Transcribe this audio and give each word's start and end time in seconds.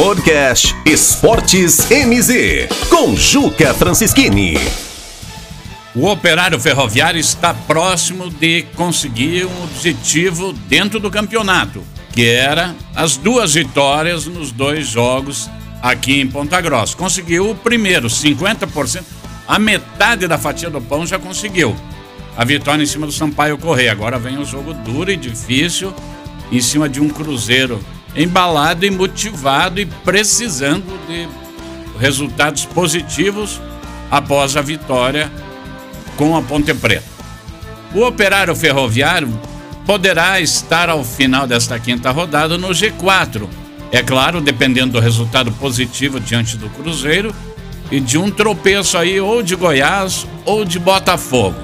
Podcast 0.00 0.76
Esportes 0.86 1.88
MZ, 1.90 2.68
com 2.88 3.16
Juca 3.16 3.74
Francischini. 3.74 4.54
O 5.92 6.06
operário 6.06 6.60
ferroviário 6.60 7.18
está 7.18 7.52
próximo 7.52 8.30
de 8.30 8.62
conseguir 8.76 9.44
um 9.44 9.64
objetivo 9.64 10.52
dentro 10.52 11.00
do 11.00 11.10
campeonato, 11.10 11.82
que 12.12 12.24
era 12.28 12.76
as 12.94 13.16
duas 13.16 13.54
vitórias 13.54 14.26
nos 14.26 14.52
dois 14.52 14.86
jogos 14.86 15.50
aqui 15.82 16.20
em 16.20 16.28
Ponta 16.28 16.60
Grossa. 16.60 16.96
Conseguiu 16.96 17.50
o 17.50 17.56
primeiro, 17.56 18.06
50%, 18.06 19.02
a 19.48 19.58
metade 19.58 20.28
da 20.28 20.38
fatia 20.38 20.70
do 20.70 20.80
pão 20.80 21.04
já 21.04 21.18
conseguiu. 21.18 21.74
A 22.36 22.44
vitória 22.44 22.84
em 22.84 22.86
cima 22.86 23.04
do 23.04 23.12
Sampaio 23.12 23.58
Correia. 23.58 23.90
Agora 23.90 24.16
vem 24.16 24.38
um 24.38 24.44
jogo 24.44 24.72
duro 24.74 25.10
e 25.10 25.16
difícil 25.16 25.92
em 26.52 26.60
cima 26.60 26.88
de 26.88 27.00
um 27.00 27.08
Cruzeiro 27.08 27.84
embalado 28.14 28.84
e 28.84 28.90
motivado 28.90 29.80
e 29.80 29.86
precisando 29.86 30.98
de 31.06 31.28
resultados 31.98 32.64
positivos 32.64 33.60
após 34.10 34.56
a 34.56 34.62
vitória 34.62 35.30
com 36.16 36.36
a 36.36 36.42
Ponte 36.42 36.72
Preta. 36.74 37.04
O 37.94 38.04
operário 38.04 38.54
ferroviário 38.54 39.28
poderá 39.86 40.40
estar 40.40 40.90
ao 40.90 41.02
final 41.02 41.46
desta 41.46 41.78
quinta 41.78 42.10
rodada 42.10 42.58
no 42.58 42.68
G4. 42.68 43.48
É 43.90 44.02
claro, 44.02 44.40
dependendo 44.40 44.92
do 44.92 45.00
resultado 45.00 45.50
positivo 45.52 46.20
diante 46.20 46.56
do 46.58 46.68
Cruzeiro 46.68 47.34
e 47.90 47.98
de 47.98 48.18
um 48.18 48.30
tropeço 48.30 48.98
aí 48.98 49.18
ou 49.18 49.42
de 49.42 49.56
Goiás 49.56 50.26
ou 50.44 50.64
de 50.64 50.78
Botafogo. 50.78 51.56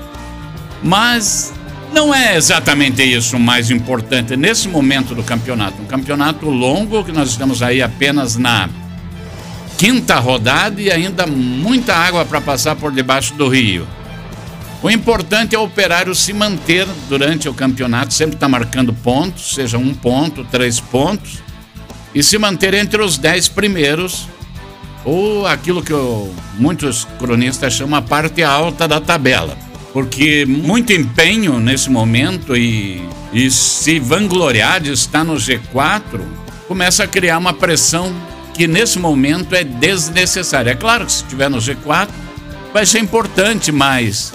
Mas 0.83 1.53
não 1.95 2.13
é 2.13 2.37
exatamente 2.37 3.03
isso 3.03 3.37
o 3.37 3.41
mais 3.41 3.71
importante 3.71 4.37
nesse 4.37 4.69
momento 4.69 5.15
do 5.15 5.23
campeonato. 5.23 5.81
Um 5.81 5.87
campeonato 5.87 6.51
longo 6.51 7.05
que 7.05 7.13
nós 7.13 7.31
estamos 7.31 7.63
aí 7.63 7.81
apenas 7.81 8.37
na 8.37 8.69
quinta 9.79 10.19
rodada 10.19 10.81
e 10.81 10.91
ainda 10.91 11.25
muita 11.25 11.95
água 11.95 12.25
para 12.25 12.41
passar 12.41 12.75
por 12.75 12.91
debaixo 12.91 13.35
do 13.35 13.49
rio. 13.49 13.87
O 14.83 14.91
importante 14.91 15.55
é 15.55 15.59
o 15.59 15.63
operário 15.63 16.15
se 16.15 16.33
manter 16.33 16.87
durante 17.09 17.49
o 17.49 17.55
campeonato, 17.55 18.13
sempre 18.13 18.35
está 18.35 18.49
marcando 18.49 18.93
pontos, 18.93 19.55
seja 19.55 19.79
um 19.79 19.95
ponto, 19.95 20.45
três 20.45 20.79
pontos, 20.79 21.39
e 22.15 22.23
se 22.23 22.37
manter 22.37 22.75
entre 22.75 23.01
os 23.01 23.17
dez 23.17 23.49
primeiros, 23.49 24.29
ou 25.05 25.47
aquilo 25.47 25.83
que 25.83 25.93
muitos 26.59 27.07
cronistas 27.19 27.73
chamam 27.73 27.99
a 27.99 28.03
parte 28.03 28.43
alta 28.43 28.87
da 28.87 29.01
tabela 29.01 29.57
porque 29.95 30.45
muito 30.45 30.93
empenho 30.93 31.61
nesse 31.61 31.89
momento 31.89 32.57
e, 32.57 33.01
e 33.33 33.49
se 33.49 34.01
vangloriar 34.01 34.81
de 34.81 34.91
estar 34.91 35.23
no 35.23 35.35
G4 35.35 36.21
começa 36.67 37.05
a 37.05 37.07
criar 37.07 37.39
uma 37.39 37.55
pressão 37.55 38.13
que 38.53 38.67
nesse 38.67 38.99
momento 38.99 39.55
é 39.55 39.63
desnecessária. 39.63 40.73
É 40.73 40.75
claro 40.75 41.07
que 41.07 41.13
se 41.13 41.23
estiver 41.23 41.49
no 41.49 41.59
G4 41.59 42.09
vai 42.73 42.85
ser 42.85 42.99
importante, 42.99 43.71
mas 43.71 44.33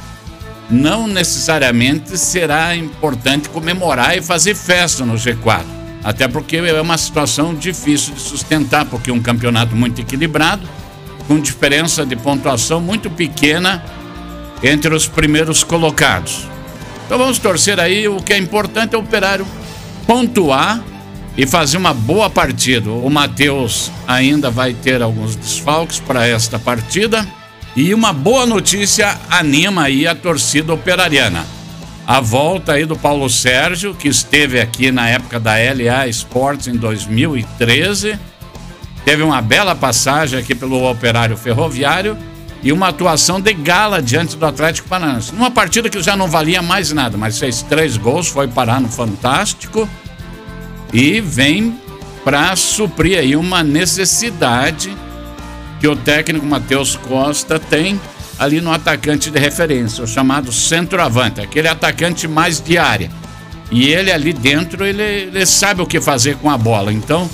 não 0.69 1.07
necessariamente 1.09 2.17
será 2.17 2.73
importante 2.73 3.49
comemorar 3.49 4.17
e 4.17 4.21
fazer 4.21 4.55
festa 4.55 5.05
no 5.05 5.15
G4. 5.15 5.65
Até 6.01 6.25
porque 6.29 6.55
é 6.55 6.81
uma 6.81 6.97
situação 6.97 7.53
difícil 7.53 8.13
de 8.13 8.21
sustentar, 8.21 8.85
porque 8.85 9.11
é 9.11 9.13
um 9.13 9.21
campeonato 9.21 9.75
muito 9.75 9.99
equilibrado, 9.99 10.65
com 11.27 11.37
diferença 11.37 12.05
de 12.05 12.15
pontuação 12.15 12.79
muito 12.79 13.09
pequena 13.09 13.83
entre 14.63 14.93
os 14.93 15.07
primeiros 15.07 15.63
colocados. 15.63 16.47
Então 17.05 17.17
vamos 17.17 17.39
torcer 17.39 17.79
aí, 17.79 18.07
o 18.07 18.17
que 18.17 18.33
é 18.33 18.37
importante 18.37 18.95
é 18.95 18.97
o 18.97 19.01
operário 19.01 19.45
pontuar 20.05 20.81
e 21.37 21.45
fazer 21.47 21.77
uma 21.77 21.93
boa 21.93 22.29
partida. 22.29 22.89
O 22.89 23.09
Matheus 23.09 23.91
ainda 24.07 24.49
vai 24.49 24.73
ter 24.73 25.01
alguns 25.01 25.35
desfalques 25.35 25.99
para 25.99 26.27
esta 26.27 26.59
partida. 26.59 27.27
E 27.75 27.93
uma 27.93 28.11
boa 28.11 28.45
notícia 28.45 29.17
anima 29.29 29.83
aí 29.83 30.05
a 30.05 30.15
torcida 30.15 30.73
operariana. 30.73 31.45
A 32.05 32.19
volta 32.19 32.73
aí 32.73 32.85
do 32.85 32.95
Paulo 32.95 33.29
Sérgio, 33.29 33.93
que 33.93 34.07
esteve 34.07 34.59
aqui 34.59 34.91
na 34.91 35.07
época 35.07 35.39
da 35.39 35.53
LA 35.53 36.07
Sports 36.07 36.67
em 36.67 36.75
2013. 36.75 38.19
Teve 39.05 39.23
uma 39.23 39.41
bela 39.41 39.75
passagem 39.75 40.39
aqui 40.39 40.53
pelo 40.53 40.89
Operário 40.89 41.37
Ferroviário 41.37 42.17
e 42.61 42.71
uma 42.71 42.89
atuação 42.89 43.39
de 43.39 43.53
gala 43.53 44.01
diante 44.01 44.35
do 44.35 44.45
Atlético 44.45 44.89
Paranaense. 44.89 45.33
Numa 45.33 45.51
partida 45.51 45.89
que 45.89 46.01
já 46.01 46.15
não 46.15 46.27
valia 46.27 46.61
mais 46.61 46.91
nada, 46.91 47.17
mas 47.17 47.39
fez 47.39 47.61
três 47.61 47.97
gols, 47.97 48.27
foi 48.27 48.47
parar 48.47 48.81
no 48.81 48.89
Fantástico 48.89 49.87
e 50.93 51.21
vem 51.21 51.79
para 52.23 52.55
suprir 52.55 53.17
aí 53.17 53.35
uma 53.35 53.63
necessidade 53.63 54.95
que 55.79 55.87
o 55.87 55.95
técnico 55.95 56.45
Matheus 56.45 56.95
Costa 56.95 57.57
tem 57.57 57.99
ali 58.37 58.61
no 58.61 58.71
atacante 58.71 59.29
de 59.29 59.39
referência, 59.39 60.03
o 60.03 60.07
chamado 60.07 60.51
centroavante, 60.51 61.41
aquele 61.41 61.67
atacante 61.67 62.27
mais 62.27 62.59
de 62.61 62.77
área. 62.77 63.09
E 63.71 63.87
ele 63.87 64.11
ali 64.11 64.33
dentro, 64.33 64.85
ele, 64.85 65.01
ele 65.01 65.45
sabe 65.45 65.81
o 65.81 65.85
que 65.85 66.01
fazer 66.01 66.37
com 66.37 66.49
a 66.49 66.57
bola. 66.57 66.91
Então, 66.91 67.29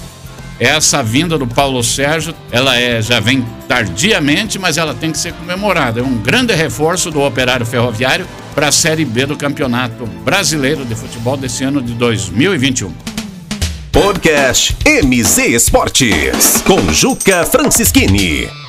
essa 0.59 1.03
vinda 1.03 1.37
do 1.37 1.45
Paulo 1.45 1.83
Sérgio, 1.83 2.33
ela 2.51 2.77
é, 2.77 3.01
já 3.01 3.19
vem 3.19 3.45
tardiamente, 3.67 4.57
mas 4.57 4.77
ela 4.77 4.93
tem 4.93 5.11
que 5.11 5.17
ser 5.17 5.33
comemorada. 5.33 5.99
É 5.99 6.03
um 6.03 6.17
grande 6.17 6.53
reforço 6.53 7.11
do 7.11 7.21
Operário 7.21 7.65
Ferroviário 7.65 8.27
para 8.53 8.69
a 8.69 8.71
Série 8.71 9.03
B 9.03 9.25
do 9.25 9.35
Campeonato 9.35 10.05
Brasileiro 10.23 10.85
de 10.85 10.95
Futebol 10.95 11.35
desse 11.35 11.63
ano 11.63 11.81
de 11.81 11.93
2021. 11.93 12.93
Podcast 13.91 14.75
MZ 14.85 15.37
Esportes 15.37 16.61
com 16.65 16.91
Juca 16.91 17.45
Francischini. 17.45 18.64